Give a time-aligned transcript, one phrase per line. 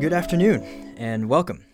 [0.00, 1.64] Good afternoon and welcome.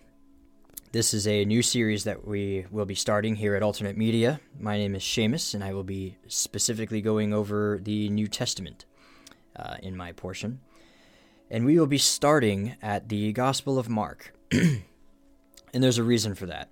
[0.92, 4.40] This is a new series that we will be starting here at Alternate Media.
[4.58, 8.86] My name is Seamus, and I will be specifically going over the New Testament
[9.54, 10.60] uh, in my portion.
[11.50, 14.32] And we will be starting at the Gospel of Mark.
[14.50, 14.82] and
[15.74, 16.70] there's a reason for that.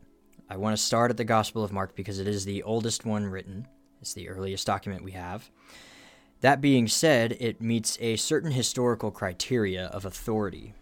[0.48, 3.26] I want to start at the Gospel of Mark because it is the oldest one
[3.26, 3.68] written,
[4.00, 5.50] it's the earliest document we have.
[6.40, 10.72] That being said, it meets a certain historical criteria of authority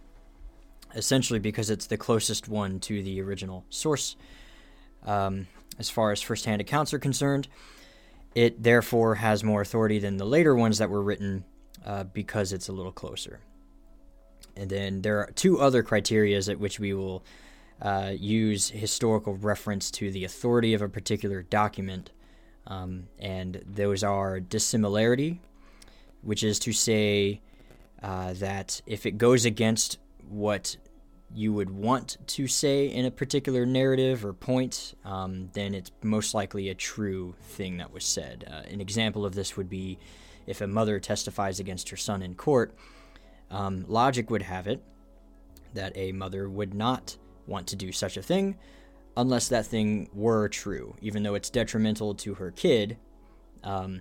[0.94, 4.16] essentially because it's the closest one to the original source.
[5.04, 5.46] Um,
[5.78, 7.48] as far as first-hand accounts are concerned,
[8.34, 11.44] it therefore has more authority than the later ones that were written
[11.84, 13.40] uh, because it's a little closer.
[14.56, 17.24] And then there are two other criterias at which we will
[17.80, 22.10] uh, use historical reference to the authority of a particular document,
[22.66, 25.41] um, and those are dissimilarity,
[26.20, 27.41] which is to say
[28.02, 29.98] uh, that if it goes against
[30.31, 30.77] what
[31.33, 36.34] you would want to say in a particular narrative or point, um, then it's most
[36.34, 38.45] likely a true thing that was said.
[38.50, 39.98] Uh, an example of this would be
[40.47, 42.75] if a mother testifies against her son in court.
[43.50, 44.83] Um, logic would have it
[45.75, 48.56] that a mother would not want to do such a thing
[49.17, 52.97] unless that thing were true, even though it's detrimental to her kid.
[53.62, 54.00] Um,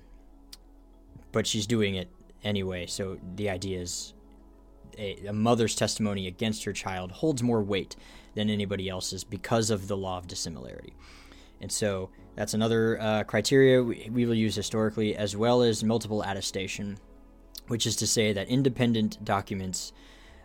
[1.31, 2.09] but she's doing it
[2.43, 4.13] anyway, so the idea is
[4.99, 7.95] a, a mother's testimony against her child holds more weight
[8.35, 10.93] than anybody else's because of the law of dissimilarity.
[11.61, 16.21] And so that's another uh, criteria we, we will use historically, as well as multiple
[16.21, 16.97] attestation,
[17.67, 19.93] which is to say that independent documents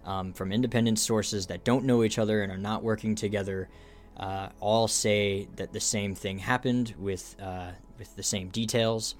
[0.04, 3.68] um, from independent sources that don't know each other and are not working together
[4.16, 9.14] uh, all say that the same thing happened with uh, with the same details,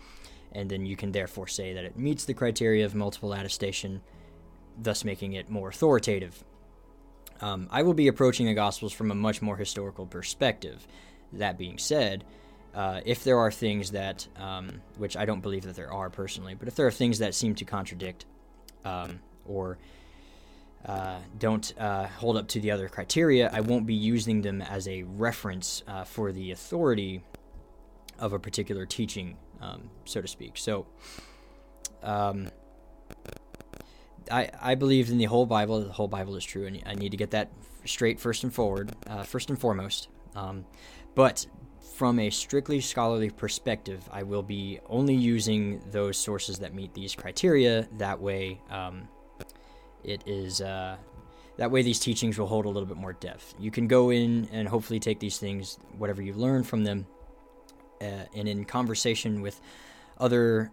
[0.53, 4.01] and then you can therefore say that it meets the criteria of multiple attestation
[4.77, 6.45] thus making it more authoritative.
[7.41, 10.87] Um, I will be approaching the Gospels from a much more historical perspective.
[11.33, 12.25] That being said,
[12.75, 16.55] uh, if there are things that, um, which I don't believe that there are personally,
[16.55, 18.25] but if there are things that seem to contradict
[18.85, 19.79] um, or
[20.87, 24.87] uh, don't uh, hold up to the other criteria, I won't be using them as
[24.87, 27.23] a reference uh, for the authority
[28.19, 30.57] of a particular teaching, um, so to speak.
[30.57, 30.87] So,
[32.03, 32.51] um,
[34.31, 35.81] I, I believe in the whole Bible.
[35.81, 37.51] The whole Bible is true, and I need to get that
[37.85, 40.09] straight first and forward, uh, first and foremost.
[40.35, 40.65] Um,
[41.15, 41.47] but
[41.95, 47.15] from a strictly scholarly perspective, I will be only using those sources that meet these
[47.15, 47.87] criteria.
[47.99, 49.09] That way, um,
[50.03, 50.97] it is uh,
[51.57, 53.55] that way these teachings will hold a little bit more depth.
[53.59, 57.07] You can go in and hopefully take these things, whatever you learn from them,
[58.01, 59.61] uh, and in conversation with
[60.19, 60.73] other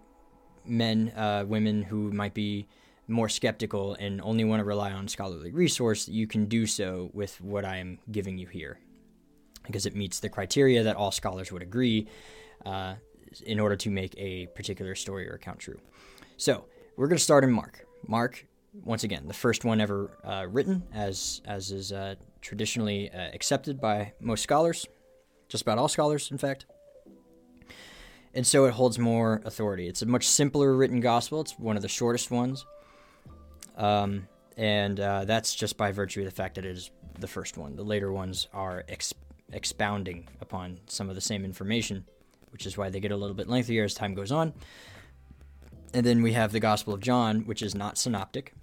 [0.66, 2.68] men, uh, women who might be
[3.08, 7.40] more skeptical and only want to rely on scholarly resource, you can do so with
[7.42, 8.80] what I am giving you here,
[9.66, 12.08] because it meets the criteria that all scholars would agree
[12.66, 12.96] uh,
[13.46, 15.80] in order to make a particular story or account true.
[16.38, 17.86] So we're going to start in Mark.
[18.08, 18.46] Mark,
[18.84, 23.82] once again, the first one ever uh, written, as as is uh, traditionally uh, accepted
[23.82, 24.88] by most scholars,
[25.50, 26.66] just about all scholars, in fact.
[28.34, 29.88] And so it holds more authority.
[29.90, 31.42] It's a much simpler written gospel.
[31.42, 32.66] It's one of the shortest ones.
[33.78, 34.28] Um,
[34.58, 37.76] and uh, that's just by virtue of the fact that it is the first one.
[37.76, 39.14] The later ones are ex-
[39.52, 42.06] expounding upon some of the same information,
[42.50, 44.54] which is why they get a little bit lengthier as time goes on.
[45.94, 48.54] And then we have the Gospel of John, which is not synoptic.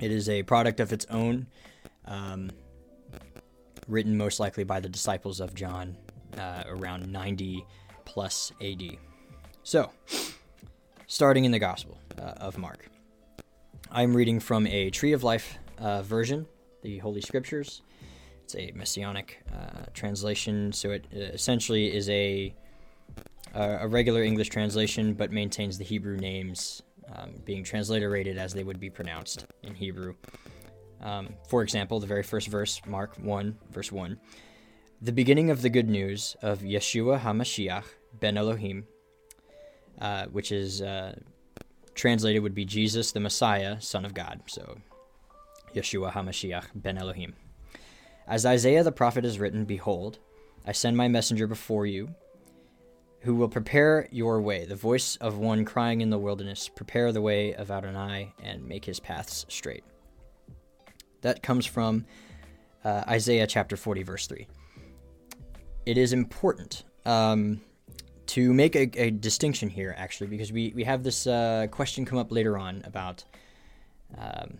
[0.00, 1.46] It is a product of its own,
[2.04, 2.50] um,
[3.88, 5.96] written most likely by the disciples of John
[6.36, 7.64] uh, around 90
[8.04, 8.82] plus AD.
[9.64, 9.90] So,
[11.06, 12.88] starting in the Gospel uh, of Mark.
[13.90, 16.46] I'm reading from a Tree of Life uh, version,
[16.82, 17.80] the Holy Scriptures.
[18.44, 22.54] It's a messianic uh, translation, so it uh, essentially is a
[23.54, 26.82] a regular English translation, but maintains the Hebrew names
[27.12, 30.14] um, being transliterated as they would be pronounced in Hebrew.
[31.00, 34.20] Um, for example, the very first verse, Mark 1, verse 1.
[35.00, 37.84] The beginning of the good news of Yeshua HaMashiach
[38.20, 38.86] ben Elohim,
[39.98, 41.18] uh, which is uh,
[41.98, 44.40] translated would be Jesus the Messiah, Son of God.
[44.46, 44.78] So,
[45.74, 47.34] Yeshua HaMashiach ben Elohim.
[48.26, 50.18] As Isaiah the prophet has written, Behold,
[50.66, 52.14] I send my messenger before you,
[53.22, 57.20] who will prepare your way, the voice of one crying in the wilderness, prepare the
[57.20, 59.84] way of Adonai and make his paths straight.
[61.22, 62.06] That comes from
[62.84, 64.46] uh, Isaiah chapter 40, verse 3.
[65.84, 67.60] It is important um,
[68.28, 72.18] to make a, a, distinction here, actually, because we, we have this uh, question come
[72.18, 73.24] up later on about
[74.16, 74.58] um,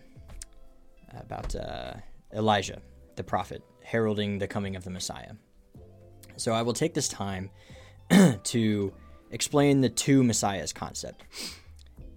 [1.20, 1.94] about uh,
[2.34, 2.80] Elijah,
[3.16, 5.32] the prophet, heralding the coming of the Messiah.
[6.36, 7.50] So I will take this time
[8.44, 8.92] to
[9.30, 11.24] explain the two messiahs concept.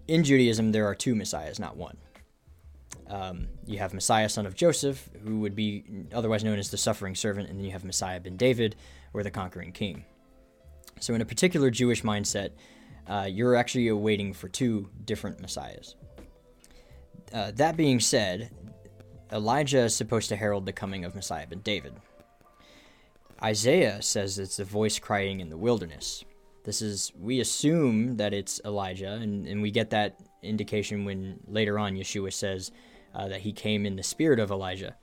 [0.07, 1.98] In Judaism, there are two messiahs, not one.
[3.07, 5.83] Um, you have Messiah, son of Joseph, who would be
[6.13, 8.75] otherwise known as the suffering servant, and then you have Messiah ben David,
[9.13, 10.06] or the conquering king.
[10.99, 12.51] So, in a particular Jewish mindset,
[13.07, 15.95] uh, you're actually waiting for two different messiahs.
[17.33, 18.51] Uh, that being said,
[19.31, 21.93] Elijah is supposed to herald the coming of Messiah ben David.
[23.41, 26.23] Isaiah says it's the voice crying in the wilderness.
[26.63, 31.79] This is, we assume that it's Elijah, and, and we get that indication when later
[31.79, 32.71] on Yeshua says
[33.15, 34.95] uh, that he came in the spirit of Elijah.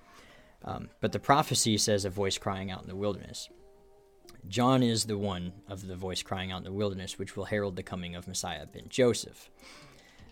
[0.64, 3.48] Um, but the prophecy says a voice crying out in the wilderness.
[4.48, 7.76] John is the one of the voice crying out in the wilderness, which will herald
[7.76, 9.50] the coming of Messiah ben Joseph,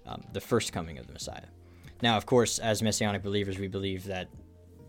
[0.06, 1.46] um, the first coming of the Messiah.
[2.02, 4.28] Now, of course, as Messianic believers, we believe that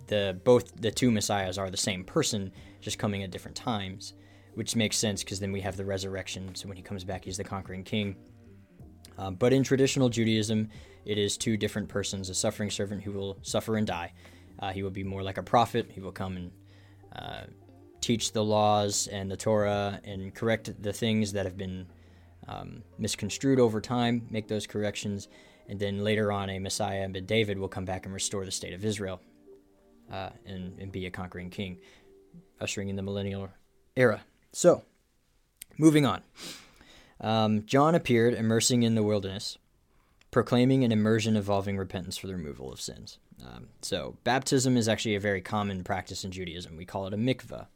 [0.08, 4.14] the both the two Messiahs are the same person, just coming at different times,
[4.54, 6.56] which makes sense because then we have the resurrection.
[6.56, 8.16] So when he comes back, he's the conquering king.
[9.18, 10.70] Um, but in traditional Judaism,
[11.06, 14.14] it is two different persons: a suffering servant who will suffer and die.
[14.60, 15.92] Uh, he will be more like a prophet.
[15.92, 16.52] He will come and
[17.16, 17.42] uh,
[18.07, 21.88] teach the laws and the Torah and correct the things that have been
[22.48, 25.27] um, misconstrued over time, make those corrections,
[25.68, 28.74] and then later on, a Messiah, but David will come back and restore the state
[28.74, 29.19] of Israel
[30.09, 31.81] uh, and, and be a conquering king,
[32.62, 33.50] ushering in the millennial
[33.98, 34.21] era.
[34.54, 34.83] So,
[35.77, 36.21] moving on.
[37.19, 39.57] Um, John appeared immersing in the wilderness,
[40.31, 43.18] proclaiming an immersion involving repentance for the removal of sins.
[43.45, 46.77] Um, so, baptism is actually a very common practice in Judaism.
[46.77, 47.68] We call it a mikvah.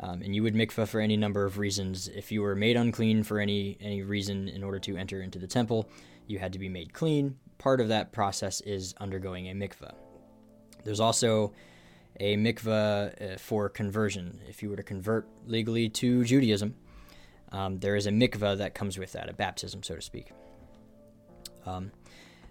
[0.00, 2.08] Um, and you would mikvah for any number of reasons.
[2.08, 5.46] If you were made unclean for any any reason in order to enter into the
[5.46, 5.88] temple,
[6.26, 7.36] you had to be made clean.
[7.58, 9.94] Part of that process is undergoing a mikvah.
[10.84, 11.52] There's also
[12.20, 14.40] a mikvah uh, for conversion.
[14.48, 16.74] If you were to convert legally to Judaism,
[17.52, 20.32] um, there is a mikvah that comes with that, a baptism, so to speak.
[21.66, 21.92] Um,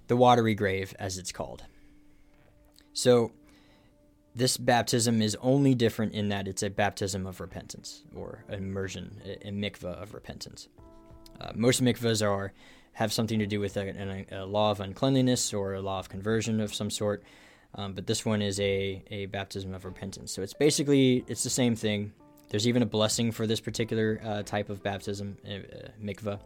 [0.07, 1.63] the watery grave, as it's called.
[2.93, 3.31] So,
[4.35, 9.49] this baptism is only different in that it's a baptism of repentance or immersion, a,
[9.49, 10.69] a mikvah of repentance.
[11.39, 12.53] Uh, most mikvahs are
[12.93, 16.59] have something to do with a, a, law of uncleanliness or a law of conversion
[16.59, 17.23] of some sort.
[17.75, 20.31] Um, but this one is a, a baptism of repentance.
[20.31, 22.13] So it's basically it's the same thing.
[22.49, 26.39] There's even a blessing for this particular uh, type of baptism, uh, uh mikvah.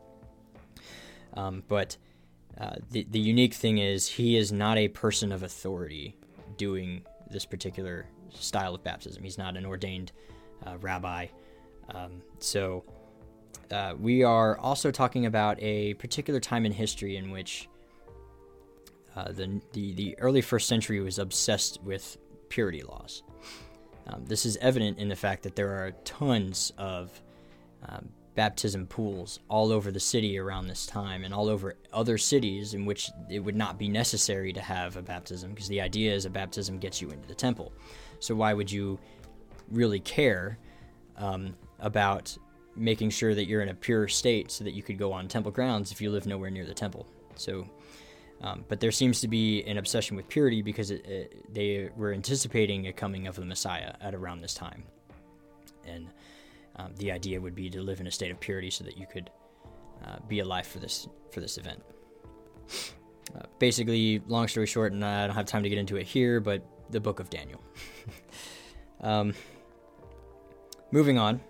[1.34, 1.98] Um, but
[2.58, 6.16] uh, the the unique thing is he is not a person of authority
[6.56, 9.24] doing this particular style of baptism.
[9.24, 10.12] He's not an ordained
[10.66, 11.28] uh, rabbi.
[11.94, 12.84] Um, so
[13.72, 17.70] uh, we are also talking about a particular time in history in which
[19.16, 22.18] uh, the, the, the early first century was obsessed with
[22.50, 23.24] purity laws.
[24.08, 27.22] Um, this is evident in the fact that there are tons of
[27.88, 32.76] um, baptism pools all over the city around this time and all over other cities
[32.76, 36.26] in which it would not be necessary to have a baptism because the idea is
[36.26, 37.74] a baptism gets you into the temple.
[38.20, 39.00] So why would you
[39.72, 40.60] really care
[41.18, 42.38] um, about
[42.76, 45.52] making sure that you're in a pure state so that you could go on temple
[45.52, 47.08] grounds if you live nowhere near the temple.
[47.38, 47.68] So,
[48.42, 52.14] um, but there seems to be an obsession with purity because it, it, they were
[52.14, 54.84] anticipating a coming of the Messiah at around this time,
[55.88, 56.08] and
[56.78, 59.08] um, the idea would be to live in a state of purity so that you
[59.08, 59.30] could
[60.06, 61.82] uh, be alive for this for this event.
[63.36, 66.40] Uh, basically, long story short, and I don't have time to get into it here,
[66.40, 67.62] but the book of Daniel.
[69.02, 69.34] um,
[70.92, 71.42] moving on.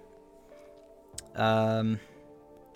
[1.35, 1.99] Um,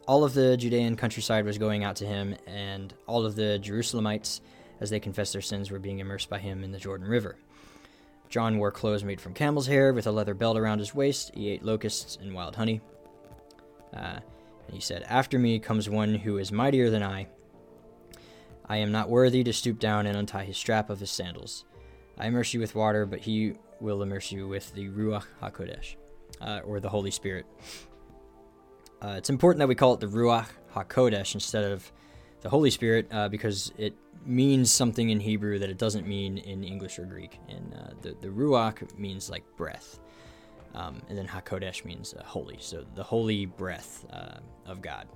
[0.08, 4.42] all of the Judean countryside was going out to him, and all of the Jerusalemites,
[4.80, 7.38] as they confessed their sins, were being immersed by him in the Jordan River.
[8.32, 11.32] John wore clothes made from camel's hair with a leather belt around his waist.
[11.36, 12.80] He ate locusts and wild honey.
[13.94, 14.20] Uh,
[14.68, 17.28] and he said, After me comes one who is mightier than I.
[18.68, 21.66] I am not worthy to stoop down and untie his strap of his sandals.
[22.18, 25.96] I immerse you with water, but he will immerse you with the Ruach HaKodesh,
[26.40, 27.46] uh, or the Holy Spirit.
[29.02, 31.92] Uh, it's important that we call it the Ruach HaKodesh instead of
[32.40, 33.94] the Holy Spirit uh, because it
[34.26, 37.40] means something in Hebrew that it doesn't mean in English or Greek.
[37.50, 40.00] And uh, the, the Ruach means like breath.
[40.74, 42.58] Um, and then HaKodesh means uh, holy.
[42.60, 45.08] So the holy breath uh, of God.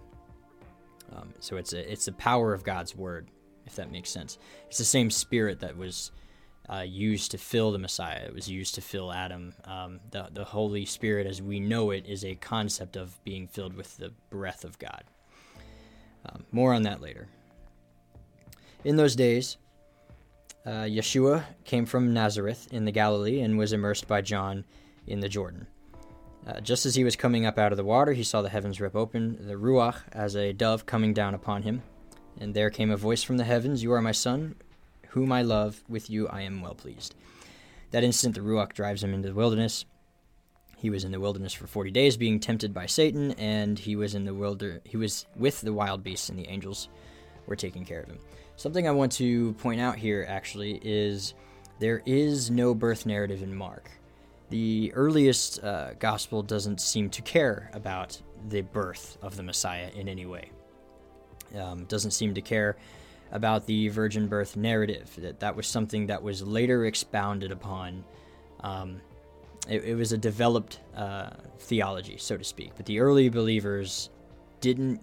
[1.16, 3.30] Um, so it's a, it's the power of God's word,
[3.66, 4.38] if that makes sense.
[4.68, 6.12] It's the same spirit that was
[6.68, 8.26] uh, used to fill the Messiah.
[8.26, 9.54] It was used to fill Adam.
[9.66, 13.76] Um, the, the Holy Spirit, as we know it, is a concept of being filled
[13.76, 15.04] with the breath of God.
[16.26, 17.28] Um, more on that later.
[18.86, 19.58] In those days,
[20.64, 24.64] uh, Yeshua came from Nazareth in the Galilee and was immersed by John
[25.08, 25.66] in the Jordan.
[26.46, 28.80] Uh, just as he was coming up out of the water, he saw the heavens
[28.80, 31.82] rip open, the Ruach as a dove coming down upon him.
[32.40, 34.54] And there came a voice from the heavens You are my son,
[35.10, 35.84] whom I love.
[35.90, 37.16] With you I am well pleased.
[37.90, 39.86] That instant, the Ruach drives him into the wilderness.
[40.78, 44.14] He was in the wilderness for 40 days, being tempted by Satan, and he was
[44.14, 44.82] in the wilder.
[44.84, 46.88] He was with the wild beasts, and the angels
[47.48, 48.20] were taking care of him.
[48.58, 51.34] Something I want to point out here, actually, is
[51.80, 53.92] there is no birth narrative in Mark
[54.50, 60.08] the earliest uh, gospel doesn't seem to care about the birth of the Messiah in
[60.08, 60.52] any way.
[61.56, 62.78] Um, doesn't seem to care
[63.32, 65.12] about the virgin birth narrative.
[65.18, 68.04] That that was something that was later expounded upon.
[68.62, 69.02] Um,
[69.68, 72.72] it, it, was a developed uh, theology, so to speak.
[72.78, 74.10] But the early believers
[74.62, 75.02] didn't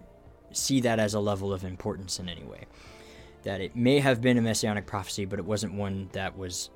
[0.51, 2.65] see that as a level of importance in any way.
[3.43, 6.69] That it may have been a messianic prophecy, but it wasn't one that was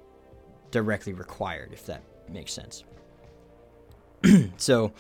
[0.72, 2.84] directly required, if that makes sense.
[4.58, 4.92] so,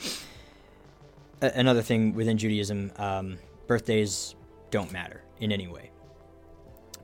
[1.41, 4.35] a- another thing within Judaism, um, birthdays
[4.71, 5.91] don't matter in any way.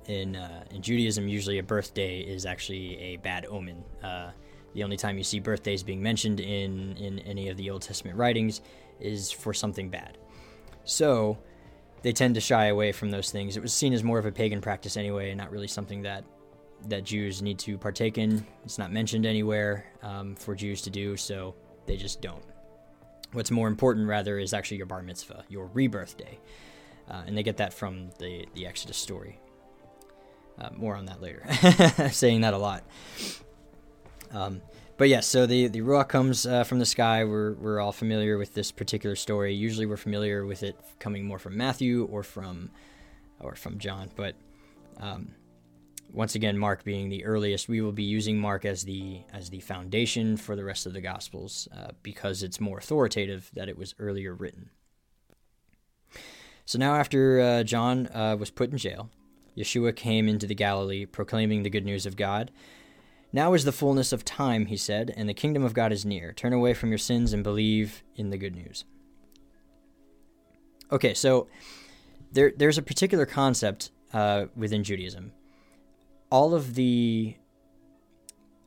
[0.08, 3.84] In uh, in Judaism, usually a birthday is actually a bad omen.
[4.04, 4.32] Uh,
[4.74, 8.18] the only time you see birthdays being mentioned in in any of the Old Testament
[8.18, 8.62] writings
[9.00, 10.18] is for something bad.
[10.84, 11.38] So,
[12.04, 13.58] they tend to shy away from those things.
[13.58, 16.24] It was seen as more of a pagan practice anyway, and not really something that
[16.90, 18.46] that Jews need to partake in.
[18.66, 21.56] It's not mentioned anywhere um, for Jews to do, so
[21.86, 22.44] they just don't.
[23.32, 26.40] What's more important, rather, is actually your bar mitzvah, your rebirth day.
[27.10, 29.40] Uh, and they get that from the, the Exodus story.
[30.60, 31.44] Uh, more on that later.
[32.12, 32.84] saying that a lot.
[34.34, 34.62] Um,
[34.98, 37.24] but yeah, so the, the Ruach comes uh, from the sky.
[37.24, 39.54] We're, we're all familiar with this particular story.
[39.54, 42.70] Usually we're familiar with it coming more from Matthew or from
[43.40, 44.10] or from John.
[44.16, 44.36] But
[45.00, 45.34] um,
[46.14, 49.60] once again mark being the earliest we will be using mark as the as the
[49.60, 53.96] foundation for the rest of the gospels uh, because it's more authoritative that it was
[54.00, 54.70] earlier written
[56.66, 59.10] so now after uh, john uh, was put in jail
[59.58, 62.52] yeshua came into the galilee proclaiming the good news of god
[63.34, 66.32] now is the fullness of time he said and the kingdom of god is near
[66.32, 68.86] turn away from your sins and believe in the good news
[70.92, 71.48] okay so
[72.32, 75.34] there, there's a particular concept uh, within judaism
[76.30, 77.36] all of the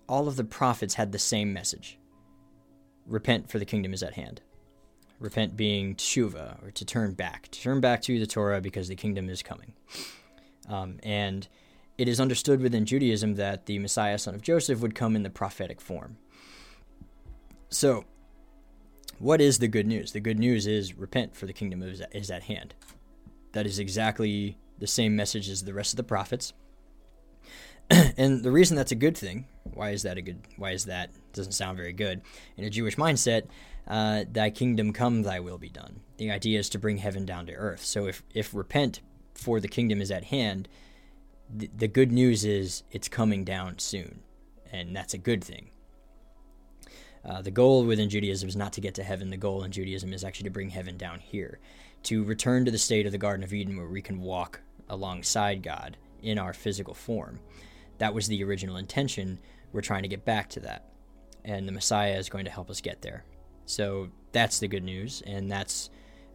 [0.08, 1.98] all of the prophets had the same message.
[3.06, 4.40] Repent for the kingdom is at hand.
[5.18, 8.96] Repent being tshuva, or to turn back, to turn back to the Torah because the
[8.96, 9.72] kingdom is coming.
[10.68, 11.48] Um, and
[11.98, 15.30] it is understood within Judaism that the Messiah, son of Joseph, would come in the
[15.30, 16.18] prophetic form.
[17.68, 18.04] So,
[19.18, 20.12] what is the good news?
[20.12, 22.74] The good news is repent, for the kingdom is, at hand.
[23.52, 26.52] That is exactly the same message as the rest of the prophets.
[27.90, 30.40] and the reason that's a good thing, why is that a good?
[30.56, 31.10] Why is that?
[31.32, 32.20] Doesn't sound very good.
[32.56, 33.44] In a Jewish mindset,
[33.86, 37.46] uh, "Thy kingdom come, Thy will be done." The idea is to bring heaven down
[37.46, 37.84] to earth.
[37.84, 39.00] So if if repent,
[39.34, 40.68] for the kingdom is at hand,
[41.54, 44.20] the, good news is it's coming down soon,
[44.72, 45.70] and that's a good thing.
[47.24, 49.30] Uh, the goal within Judaism is not to get to heaven.
[49.30, 51.58] The goal in Judaism is actually to bring heaven down here,
[52.04, 55.62] to return to the state of the Garden of Eden where we can walk alongside
[55.62, 57.40] God in our physical form
[57.98, 59.38] that was the original intention.
[59.72, 60.84] We're trying to get back to that.
[61.44, 63.24] And the Messiah is going to help us get there.
[63.66, 65.22] So that's the good news.
[65.26, 65.90] And that's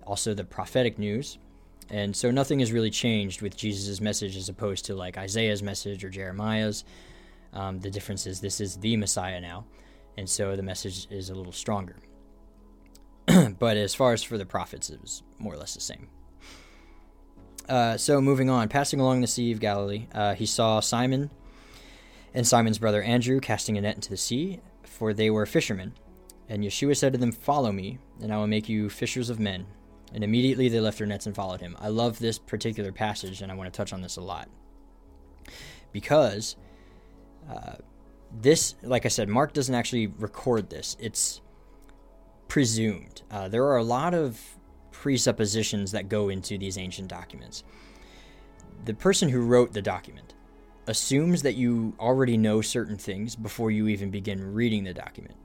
[0.06, 1.38] also the prophetic news.
[1.92, 6.06] And so nothing has really changed with Jesus' message as opposed to like Isaiah's message
[6.06, 6.86] or Jeremiah's.
[7.52, 9.66] Um, the difference is this is the Messiah now.
[10.18, 11.98] And so the message is a little stronger.
[13.60, 16.08] but as far as for the prophets, it was more or less the same.
[17.68, 21.30] Uh, so moving on, passing along the Sea of Galilee, uh, he saw Simon
[22.34, 25.94] and Simon's brother Andrew casting a net into the sea, for they were fishermen.
[26.48, 29.66] And Yeshua said to them, Follow me, and I will make you fishers of men.
[30.14, 31.76] And immediately they left their nets and followed him.
[31.80, 34.50] I love this particular passage, and I want to touch on this a lot.
[35.92, 36.56] Because
[37.50, 37.76] uh,
[38.40, 41.42] this, like I said, Mark doesn't actually record this, it's
[42.48, 43.22] presumed.
[43.32, 44.40] Uh, there are a lot of
[44.92, 47.64] presuppositions that go into these ancient documents.
[48.86, 50.34] The person who wrote the document
[50.88, 55.36] assumes that you already know certain things before you even begin reading the document.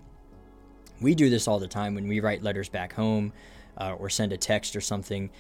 [1.01, 3.33] We do this all the time when we write letters back home
[3.77, 5.31] uh, or send a text or something.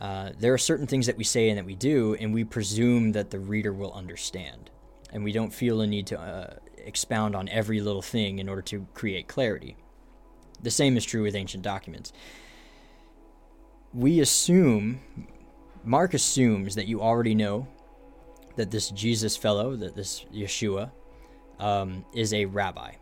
[0.00, 3.12] Uh, there are certain things that we say and that we do, and we presume
[3.12, 4.70] that the reader will understand.
[5.12, 8.62] And we don't feel a need to uh, expound on every little thing in order
[8.62, 9.76] to create clarity.
[10.62, 12.12] The same is true with ancient documents.
[13.92, 15.00] We assume,
[15.84, 17.68] Mark assumes that you already know
[18.56, 20.90] that this Jesus fellow, that this Yeshua,
[21.58, 22.94] um, is a rabbi.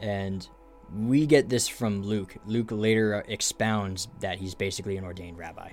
[0.00, 0.48] And
[0.94, 2.36] we get this from Luke.
[2.46, 5.72] Luke later expounds that he's basically an ordained rabbi.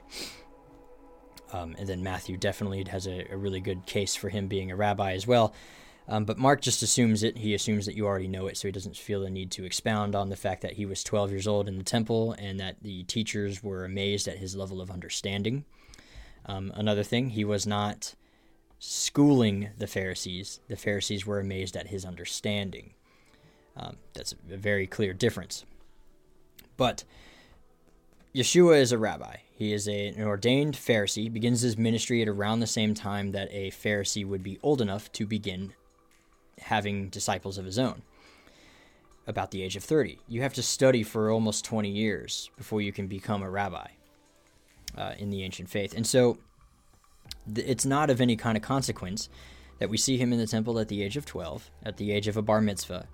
[1.53, 4.75] Um, and then Matthew definitely has a, a, really good case for him being a
[4.75, 5.53] rabbi as well.
[6.07, 7.37] Um, but Mark just assumes it.
[7.37, 10.15] He assumes that you already know it, so he doesn't feel the need to expound
[10.15, 13.03] on the fact that he was 12 years old in the temple and that the
[13.03, 15.65] teachers were amazed at his level of understanding.
[16.45, 18.15] Um, another thing, he was not
[18.79, 20.59] schooling the Pharisees.
[20.67, 22.93] The Pharisees were amazed at his understanding.
[23.77, 25.65] Um, that's a very clear difference.
[26.77, 27.03] But
[28.35, 29.37] Yeshua is a rabbi.
[29.53, 33.31] He is a, an ordained Pharisee, he begins his ministry at around the same time
[33.33, 35.73] that a Pharisee would be old enough to begin
[36.59, 38.01] having disciples of his own,
[39.27, 40.19] about the age of 30.
[40.27, 43.87] You have to study for almost 20 years before you can become a rabbi
[44.97, 45.93] uh, in the ancient faith.
[45.95, 46.37] And so
[47.53, 49.29] th- it's not of any kind of consequence
[49.79, 52.27] that we see him in the temple at the age of 12, at the age
[52.27, 53.07] of a bar mitzvah,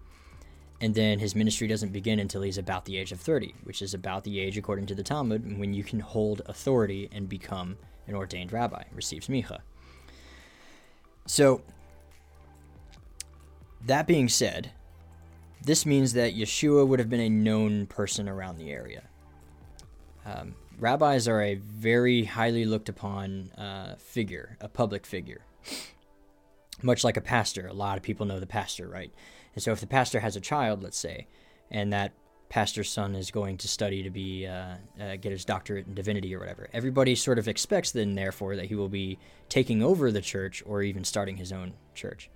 [0.79, 3.93] and then his ministry doesn't begin until he's about the age of 30, which is
[3.93, 8.15] about the age, according to the Talmud, when you can hold authority and become an
[8.15, 9.60] ordained rabbi, receives smicha.
[11.25, 11.62] So,
[13.86, 14.72] that being said,
[15.63, 19.03] this means that Yeshua would have been a known person around the area.
[20.25, 25.41] Um, rabbis are a very highly looked upon uh, figure, a public figure.
[26.84, 29.12] Much like a pastor, a lot of people know the pastor, right?
[29.57, 31.25] And so if the pastor has a child, let's say,
[31.71, 32.11] and that
[32.47, 36.35] pastor's son is going to study to be uh, uh, get his doctorate in divinity
[36.35, 39.17] or whatever, everybody sort of expects then, therefore, that he will be
[39.49, 42.29] taking over the church or even starting his own church.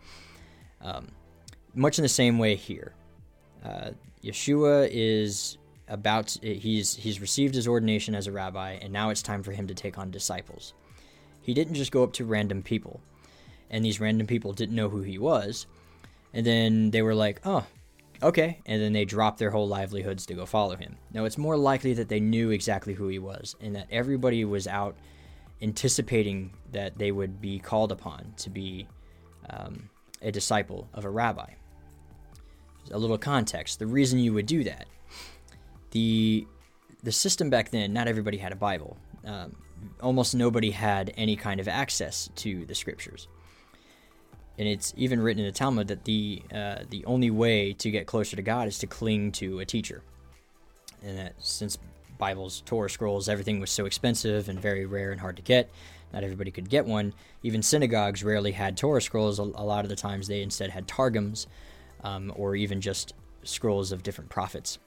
[0.81, 1.09] Um,
[1.75, 2.95] much in the same way here,
[3.63, 3.91] uh,
[4.23, 9.43] Yeshua is about he's he's received his ordination as a rabbi, and now it's time
[9.43, 10.73] for him to take on disciples.
[11.43, 12.99] He didn't just go up to random people,
[13.69, 15.67] and these random people didn't know who he was
[16.33, 17.65] and then they were like, oh,
[18.23, 18.59] okay.
[18.65, 20.97] And then they dropped their whole livelihoods to go follow him.
[21.13, 24.67] Now, it's more likely that they knew exactly who he was and that everybody was
[24.67, 24.95] out
[25.61, 28.87] anticipating that they would be called upon to be
[29.49, 29.89] um,
[30.21, 31.51] a disciple of a rabbi.
[32.91, 34.87] A little context the reason you would do that.
[35.91, 36.47] The,
[37.03, 38.97] the system back then, not everybody had a Bible.
[39.25, 39.55] Um,
[40.01, 43.27] almost nobody had any kind of access to the scriptures
[44.61, 48.05] and it's even written in the Talmud that the uh, the only way to get
[48.05, 50.03] closer to God is to cling to a teacher,
[51.01, 51.79] and that since
[52.19, 55.71] Bibles, Torah scrolls, everything was so expensive and very rare and hard to get,
[56.13, 57.15] not everybody could get one.
[57.41, 59.39] Even synagogues rarely had Torah scrolls.
[59.39, 61.47] A, lot of the times they instead had targums,
[62.03, 64.77] um, or even just scrolls of different prophets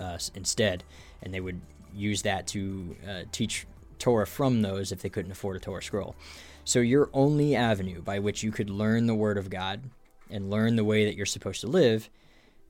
[0.00, 0.82] uh, instead,
[1.22, 1.60] and they would
[1.94, 3.64] use that to uh, teach
[4.00, 6.16] Torah from those if they couldn't afford a Torah scroll.
[6.64, 9.82] So, your only avenue by which you could learn the Word of God
[10.30, 12.08] and learn the way that you're supposed to live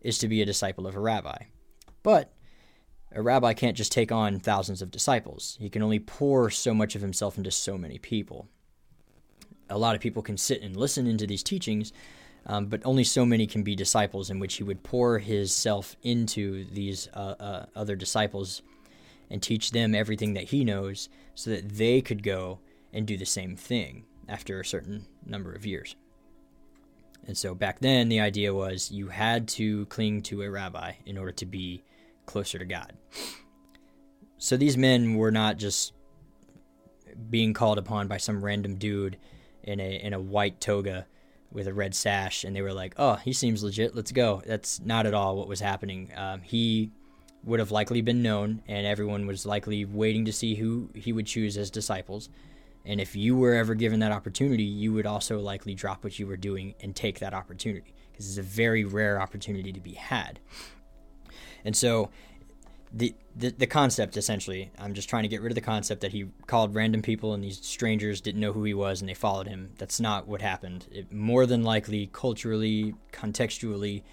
[0.00, 1.44] is to be a disciple of a rabbi.
[2.02, 2.33] But
[3.12, 6.96] a rabbi can't just take on thousands of disciples, he can only pour so much
[6.96, 8.48] of himself into so many people.
[9.70, 11.92] A lot of people can sit and listen into these teachings,
[12.46, 15.96] um, but only so many can be disciples in which he would pour his self
[16.02, 18.62] into these uh, uh, other disciples
[19.30, 22.59] and teach them everything that he knows so that they could go
[22.94, 25.96] and do the same thing after a certain number of years.
[27.26, 31.18] And so back then, the idea was you had to cling to a rabbi in
[31.18, 31.83] order to be
[32.26, 32.92] closer to God.
[34.38, 35.92] So these men were not just
[37.30, 39.16] being called upon by some random dude
[39.62, 41.07] in a in a white toga
[41.50, 43.94] with a red sash, and they were like, "Oh, he seems legit.
[43.94, 46.11] Let's go." That's not at all what was happening.
[46.16, 46.90] Um, he
[47.44, 51.26] would have likely been known, and everyone was likely waiting to see who he would
[51.26, 52.28] choose as disciples.
[52.85, 56.27] And if you were ever given that opportunity, you would also likely drop what you
[56.27, 60.38] were doing and take that opportunity because it's a very rare opportunity to be had.
[61.64, 62.11] And so,
[62.92, 66.12] the, the the concept essentially, I'm just trying to get rid of the concept that
[66.12, 69.49] he called random people and these strangers didn't know who he was and they followed
[69.49, 69.73] him.
[69.79, 70.87] That's not what happened.
[70.92, 74.05] It, more than likely, culturally, contextually,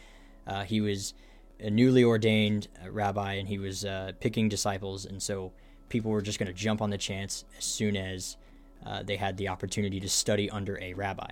[0.47, 1.13] uh, he was
[1.59, 5.51] a newly ordained uh, rabbi and he was uh, picking disciples, and so
[5.89, 8.37] people were just going to jump on the chance as soon as
[8.85, 11.31] uh, they had the opportunity to study under a rabbi,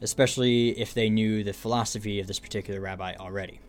[0.00, 3.60] especially if they knew the philosophy of this particular rabbi already.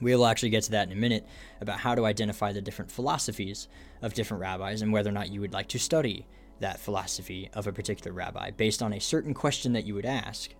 [0.00, 1.26] We'll actually get to that in a minute
[1.60, 3.68] about how to identify the different philosophies
[4.00, 6.26] of different rabbis and whether or not you would like to study
[6.60, 10.50] that philosophy of a particular rabbi based on a certain question that you would ask,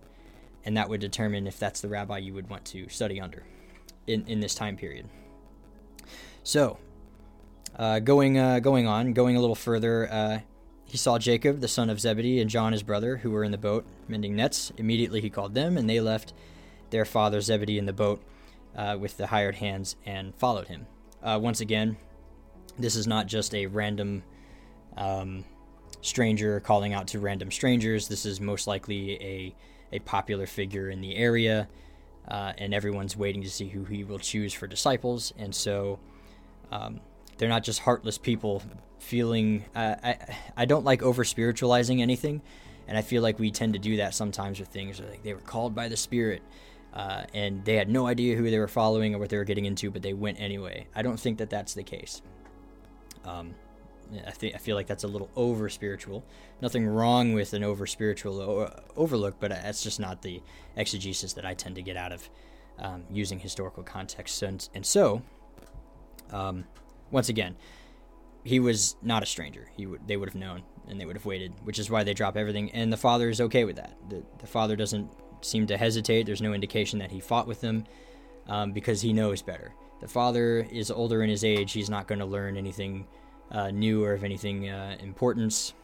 [0.65, 3.43] and that would determine if that's the rabbi you would want to study under
[4.07, 5.07] in, in this time period.
[6.43, 6.77] So,
[7.77, 10.39] uh, going uh, going on, going a little further, uh,
[10.89, 13.57] he saw Jacob, the son of Zebedee, and John, his brother, who were in the
[13.57, 14.71] boat mending nets.
[14.77, 16.33] Immediately he called them, and they left
[16.89, 18.23] their father Zebedee in the boat
[18.75, 20.87] uh, with the hired hands and followed him.
[21.21, 21.97] Uh, once again,
[22.77, 24.23] this is not just a random
[24.97, 25.43] um,
[26.01, 28.07] stranger calling out to random strangers.
[28.07, 29.55] This is most likely a,
[29.91, 31.67] a popular figure in the area,
[32.27, 35.33] uh, and everyone's waiting to see who he will choose for disciples.
[35.37, 35.99] And so
[36.71, 36.99] um,
[37.37, 38.63] they're not just heartless people
[38.99, 39.65] feeling.
[39.75, 40.17] Uh, I,
[40.55, 42.41] I don't like over spiritualizing anything,
[42.87, 45.41] and I feel like we tend to do that sometimes with things like they were
[45.41, 46.41] called by the Spirit.
[46.93, 49.65] Uh, and they had no idea who they were following or what they were getting
[49.65, 50.87] into, but they went anyway.
[50.95, 52.21] I don't think that that's the case.
[53.25, 53.53] Um,
[54.25, 56.25] I think I feel like that's a little over spiritual.
[56.61, 60.41] Nothing wrong with an over spiritual o- overlook, but that's just not the
[60.75, 62.27] exegesis that I tend to get out of
[62.79, 64.41] um, using historical context.
[64.41, 65.21] And, and so,
[66.31, 66.65] um,
[67.11, 67.55] once again,
[68.49, 69.69] he was not a stranger.
[69.77, 72.15] He would they would have known and they would have waited, which is why they
[72.15, 72.71] drop everything.
[72.71, 73.95] And the father is okay with that.
[74.09, 75.07] The, the father doesn't
[75.41, 76.25] seem to hesitate.
[76.25, 77.85] There's no indication that he fought with them
[78.47, 79.71] um, because he knows better.
[80.01, 81.73] The father is older in his age.
[81.73, 83.05] He's not going to learn anything
[83.51, 85.75] uh, new or of anything uh, importance.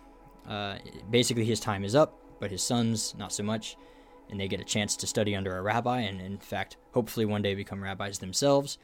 [0.49, 0.77] Uh,
[1.11, 3.77] basically, his time is up, but his sons, not so much.
[4.31, 7.43] And they get a chance to study under a rabbi, and in fact, hopefully one
[7.43, 8.79] day become rabbis themselves.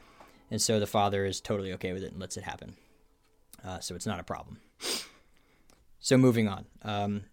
[0.52, 2.76] And so the father is totally okay with it and lets it happen.
[3.64, 4.60] Uh, so it's not a problem.
[6.00, 6.66] So moving on.
[6.82, 7.24] Um,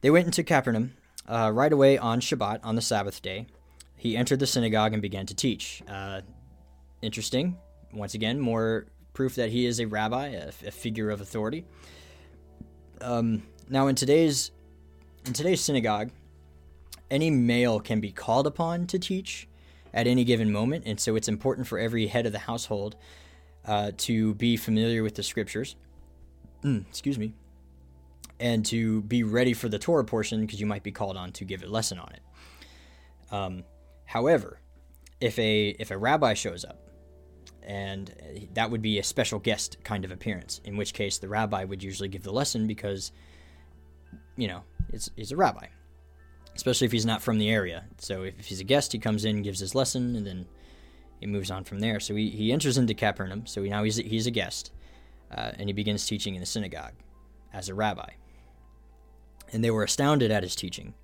[0.00, 0.94] they went into Capernaum
[1.28, 3.46] uh, right away on Shabbat, on the Sabbath day.
[3.96, 5.82] He entered the synagogue and began to teach.
[5.86, 6.22] Uh,
[7.02, 7.56] interesting.
[7.92, 11.64] Once again, more proof that he is a rabbi, a, a figure of authority.
[13.00, 14.50] Um, now, in today's
[15.26, 16.10] in today's synagogue,
[17.10, 19.48] any male can be called upon to teach
[19.92, 22.96] at any given moment, and so it's important for every head of the household
[23.66, 25.76] uh, to be familiar with the scriptures.
[26.64, 27.34] Mm, excuse me,
[28.38, 31.44] and to be ready for the Torah portion because you might be called on to
[31.44, 32.22] give a lesson on it.
[33.32, 33.64] Um,
[34.04, 34.60] however,
[35.20, 36.90] if a if a rabbi shows up
[37.62, 38.14] and
[38.54, 40.60] that would be a special guest kind of appearance.
[40.64, 43.12] In which case, the rabbi would usually give the lesson because,
[44.36, 45.66] you know, it's he's a rabbi,
[46.56, 47.84] especially if he's not from the area.
[47.98, 50.46] So if, if he's a guest, he comes in, gives his lesson, and then
[51.20, 52.00] he moves on from there.
[52.00, 53.46] So he, he enters into Capernaum.
[53.46, 54.72] So now he's a, he's a guest,
[55.30, 56.94] uh, and he begins teaching in the synagogue
[57.52, 58.10] as a rabbi.
[59.52, 60.94] And they were astounded at his teaching.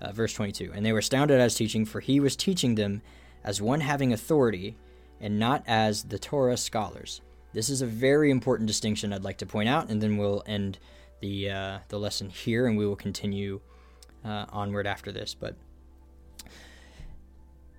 [0.00, 0.72] Uh, verse 22.
[0.74, 3.02] And they were astounded at his teaching, for he was teaching them
[3.44, 4.76] as one having authority
[5.20, 7.20] and not as the Torah scholars.
[7.52, 10.78] This is a very important distinction I'd like to point out, and then we'll end
[11.20, 13.60] the uh, the lesson here, and we will continue
[14.24, 15.34] uh, onward after this.
[15.34, 15.56] But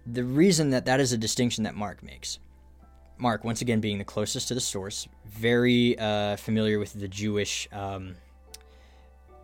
[0.06, 2.40] the reason that that is a distinction that Mark makes,
[3.18, 7.68] Mark once again being the closest to the source, very uh, familiar with the Jewish.
[7.72, 8.16] Um,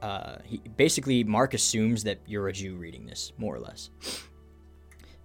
[0.02, 3.90] uh, he, basically, Mark assumes that you're a Jew reading this, more or less.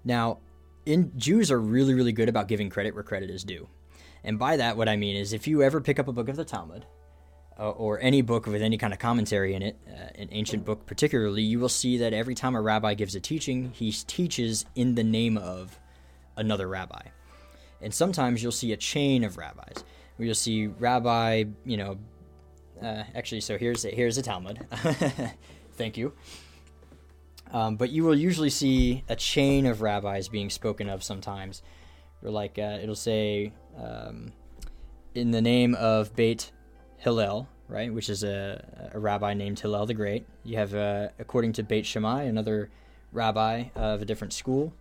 [0.04, 0.38] Now,
[0.86, 3.68] in Jews are really really good about giving credit where credit is due.
[4.24, 6.36] And by that what I mean is if you ever pick up a book of
[6.36, 6.86] the Talmud
[7.58, 10.86] uh, or any book with any kind of commentary in it, uh, an ancient book
[10.86, 14.94] particularly, you will see that every time a rabbi gives a teaching, he teaches in
[14.94, 15.78] the name of
[16.36, 17.02] another rabbi.
[17.80, 19.84] And sometimes you'll see a chain of rabbis.
[20.18, 21.98] You'll see rabbi, you know,
[22.80, 24.66] uh, actually, so here's a, here's a Talmud.
[25.74, 26.12] Thank you.
[27.52, 31.62] Um, but you will usually see a chain of rabbis being spoken of sometimes.
[32.22, 34.32] Or like uh, it'll say, um,
[35.14, 36.52] in the name of Beit
[37.02, 40.26] Hillel, right, which is a, a rabbi named Hillel the Great.
[40.44, 42.70] You have, uh, according to Beit Shammai, another
[43.12, 44.72] rabbi of a different school.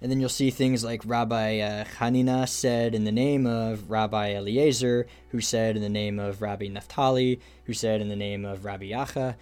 [0.00, 4.34] And then you'll see things like Rabbi uh, Hanina said in the name of Rabbi
[4.34, 8.66] Eliezer, who said in the name of Rabbi Naphtali, who said in the name of
[8.66, 9.36] Rabbi Yacha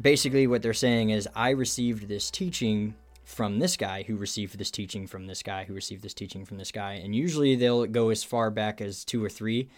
[0.00, 4.70] basically what they're saying is I received this teaching from this guy who received this
[4.70, 8.10] teaching from this guy who received this teaching from this guy and usually they'll go
[8.10, 9.68] as far back as 2 or 3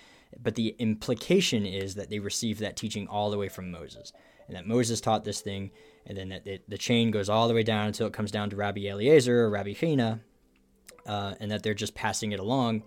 [0.41, 4.13] but the implication is that they received that teaching all the way from Moses
[4.47, 5.71] and that Moses taught this thing
[6.07, 8.51] and then that it, the chain goes all the way down until it comes down
[8.51, 10.21] to Rabbi Eliezer or Rabbi Hina
[11.07, 12.83] uh, and that they're just passing it along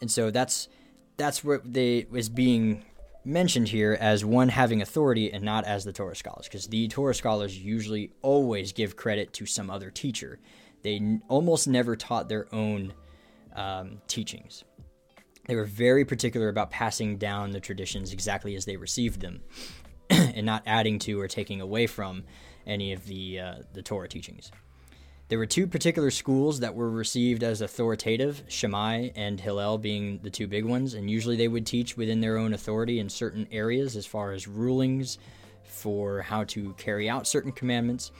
[0.00, 0.68] and so that's
[1.16, 2.84] that's what they was being
[3.24, 7.14] mentioned here as one having authority and not as the Torah scholars, because the Torah
[7.14, 10.38] scholars usually always give credit to some other teacher.
[10.82, 12.92] They n- almost never taught their own
[13.54, 14.64] um, teachings.
[15.46, 19.40] They were very particular about passing down the traditions exactly as they received them,
[20.10, 22.24] and not adding to or taking away from
[22.66, 24.52] any of the uh, the Torah teachings.
[25.28, 30.30] There were two particular schools that were received as authoritative, Shammai and Hillel being the
[30.30, 33.96] two big ones, and usually they would teach within their own authority in certain areas
[33.96, 35.18] as far as rulings
[35.64, 38.12] for how to carry out certain commandments.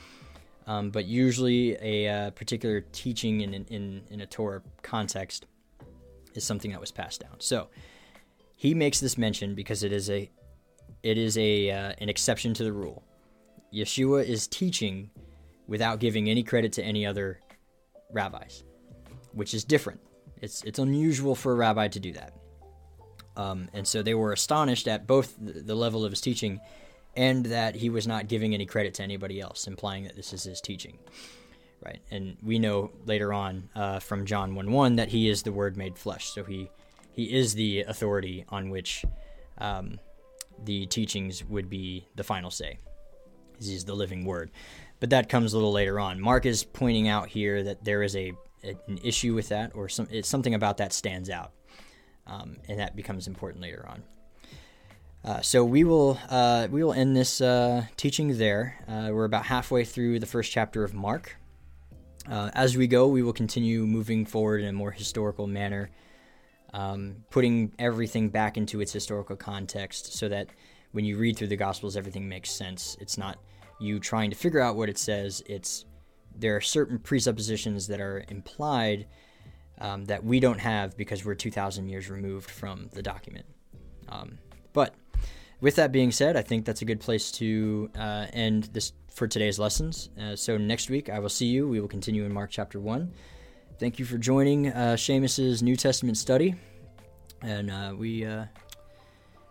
[0.65, 5.45] Um, but usually, a uh, particular teaching in, in, in a Torah context
[6.37, 7.35] is something that was passed down.
[7.39, 7.67] So
[8.55, 10.29] he makes this mention because it is a
[11.01, 13.03] it is a uh, an exception to the rule.
[13.73, 15.09] Yeshua is teaching
[15.67, 17.39] without giving any credit to any other
[18.11, 18.63] rabbis,
[19.33, 19.99] which is different.
[20.41, 22.33] It's it's unusual for a rabbi to do that.
[23.35, 26.59] Um, and so they were astonished at both the level of his teaching
[27.15, 30.43] and that he was not giving any credit to anybody else, implying that this is
[30.43, 30.97] his teaching.
[31.85, 35.51] Right, and we know later on uh, from John one one that he is the
[35.51, 36.69] Word made flesh, so he
[37.11, 39.03] he is the authority on which
[39.57, 39.99] um,
[40.63, 42.77] the teachings would be the final say.
[43.59, 44.51] He's the living Word,
[45.01, 46.21] but that comes a little later on.
[46.21, 48.31] Mark is pointing out here that there is a
[48.63, 51.51] an issue with that, or some it's something about that stands out,
[52.27, 54.03] um, and that becomes important later on.
[55.25, 58.79] Uh, so we will uh, we will end this uh, teaching there.
[58.87, 61.35] Uh, we're about halfway through the first chapter of Mark.
[62.29, 65.89] Uh, as we go, we will continue moving forward in a more historical manner,
[66.73, 70.47] um, putting everything back into its historical context, so that
[70.91, 72.95] when you read through the Gospels, everything makes sense.
[73.01, 73.39] It's not
[73.79, 75.43] you trying to figure out what it says.
[75.45, 75.85] It's
[76.35, 79.07] there are certain presuppositions that are implied
[79.79, 83.45] um, that we don't have because we're 2,000 years removed from the document.
[84.09, 84.37] Um,
[84.71, 84.95] but
[85.61, 89.27] with that being said, I think that's a good place to uh, end this for
[89.27, 90.09] today's lessons.
[90.19, 91.67] Uh, so next week, I will see you.
[91.67, 93.11] We will continue in Mark chapter 1.
[93.79, 96.55] Thank you for joining uh, Seamus's New Testament study.
[97.41, 98.45] And uh, we, uh,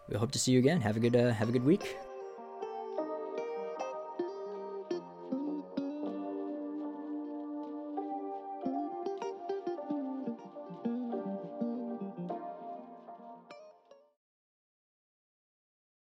[0.08, 0.80] we hope to see you again.
[0.80, 1.96] Have a good, uh, have a good week.